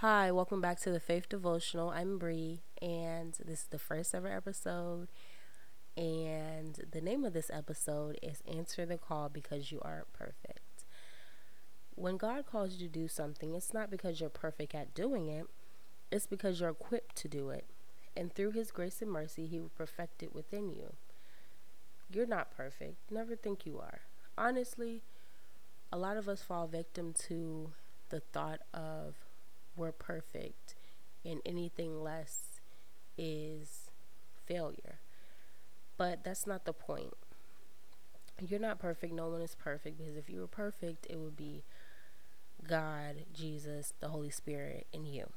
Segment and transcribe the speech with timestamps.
[0.00, 1.88] Hi, welcome back to the Faith Devotional.
[1.88, 5.08] I'm Bree, and this is the first ever episode.
[5.96, 10.84] And the name of this episode is Answer the Call Because You Aren't Perfect.
[11.94, 15.46] When God calls you to do something, it's not because you're perfect at doing it,
[16.12, 17.64] it's because you're equipped to do it.
[18.14, 20.92] And through His grace and mercy, He will perfect it within you.
[22.10, 22.96] You're not perfect.
[23.10, 24.00] Never think you are.
[24.36, 25.00] Honestly,
[25.90, 27.72] a lot of us fall victim to
[28.10, 29.14] the thought of
[29.76, 30.74] we're perfect
[31.24, 32.60] and anything less
[33.18, 33.90] is
[34.46, 35.00] failure.
[35.96, 37.14] But that's not the point.
[38.46, 39.14] You're not perfect.
[39.14, 41.64] No one is perfect because if you were perfect, it would be
[42.66, 45.30] God, Jesus, the Holy Spirit, and you.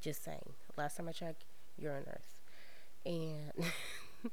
[0.00, 0.52] Just saying.
[0.76, 1.44] Last time I checked,
[1.76, 2.40] you're on earth.
[3.04, 3.52] And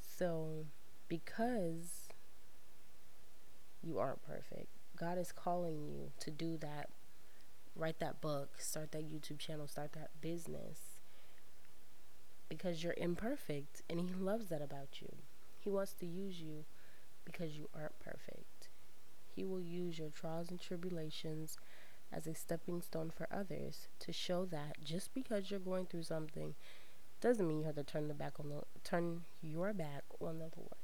[0.00, 0.66] so,
[1.08, 2.08] because
[3.82, 6.90] you aren't perfect, God is calling you to do that
[7.80, 11.00] write that book, start that YouTube channel, start that business
[12.48, 15.08] because you're imperfect and He loves that about you.
[15.58, 16.64] He wants to use you
[17.24, 18.68] because you aren't perfect.
[19.34, 21.56] He will use your trials and tribulations
[22.12, 26.54] as a stepping stone for others to show that just because you're going through something
[27.20, 30.48] doesn't mean you have to turn the back on the turn your back on the
[30.56, 30.80] Lord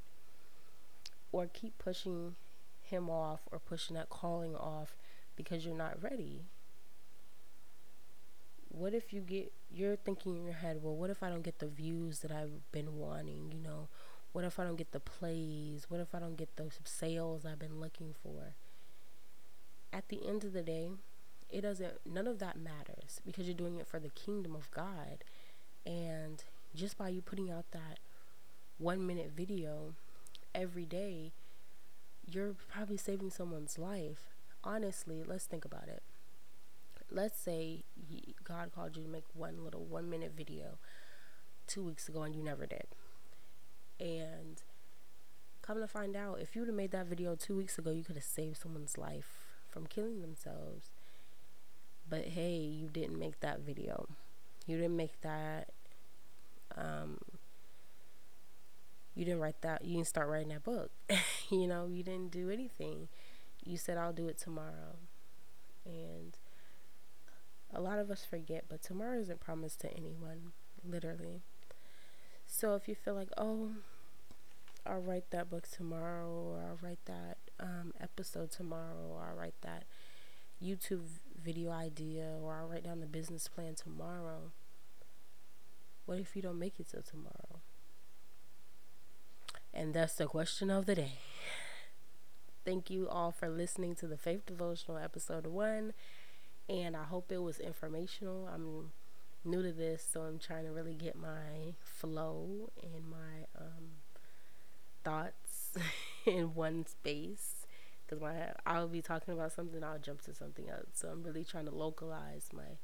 [1.31, 2.35] or keep pushing
[2.81, 4.95] him off or pushing that calling off
[5.35, 6.45] because you're not ready
[8.69, 11.59] what if you get you're thinking in your head well what if i don't get
[11.59, 13.87] the views that i've been wanting you know?
[14.33, 15.87] What if i don't get the plays?
[15.89, 18.53] What if i don't get those sales i've been looking for?
[19.91, 20.89] At the end of the day
[21.49, 25.23] it doesn't none of that matters because you're doing it for the kingdom of god.
[25.85, 26.43] And
[26.75, 27.99] just by you putting out that
[28.77, 29.93] one minute video
[30.53, 31.31] every day
[32.29, 34.35] you're probably saving someone's life.
[34.63, 36.03] Honestly let's think about it
[37.11, 37.83] let's say
[38.43, 40.77] God called you to make one little one minute video
[41.65, 42.87] two weeks ago and you never did.
[43.99, 44.61] And
[45.61, 48.03] come to find out, if you would have made that video two weeks ago, you
[48.03, 50.91] could have saved someone's life from killing themselves.
[52.09, 54.07] But hey, you didn't make that video.
[54.65, 55.69] You didn't make that.
[56.75, 57.17] Um,
[59.15, 59.83] you didn't write that.
[59.83, 60.91] You didn't start writing that book.
[61.49, 63.07] you know, you didn't do anything.
[63.65, 64.95] You said, I'll do it tomorrow.
[65.85, 66.37] And
[67.73, 70.51] a lot of us forget, but tomorrow isn't promised to anyone,
[70.87, 71.41] literally.
[72.45, 73.71] So if you feel like, oh,
[74.85, 79.61] I'll write that book tomorrow, or I'll write that um, episode tomorrow, or I'll write
[79.61, 79.83] that
[80.63, 81.07] YouTube
[81.39, 84.51] video idea, or I'll write down the business plan tomorrow.
[86.05, 87.59] What if you don't make it till tomorrow?
[89.73, 91.19] And that's the question of the day.
[92.65, 95.93] Thank you all for listening to the Faith Devotional episode one
[96.69, 98.49] and I hope it was informational.
[98.53, 98.91] I'm
[99.45, 103.85] new to this, so I'm trying to really get my flow and my um,
[105.03, 105.73] thoughts
[106.25, 107.65] in one space.
[108.05, 110.87] Because my I'll be talking about something, I'll jump to something else.
[110.93, 112.77] So I'm really trying to localize my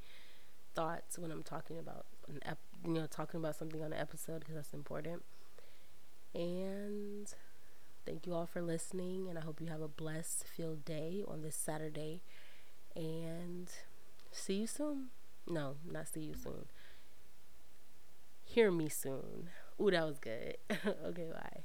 [0.75, 4.39] thoughts when I'm talking about an ep- you know talking about something on an episode
[4.39, 5.23] because that's important.
[6.33, 7.27] And
[8.05, 11.41] thank you all for listening, and I hope you have a blessed filled day on
[11.41, 12.21] this Saturday
[12.95, 13.69] and
[14.31, 15.09] see you soon.
[15.47, 16.65] No, not see you soon.
[18.43, 19.49] Hear me soon.
[19.81, 20.57] Ooh, that was good.
[21.05, 21.63] okay, bye.